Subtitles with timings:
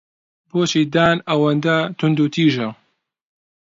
[0.49, 2.67] بۆچی دان ئەوەندە توندوتیژە؟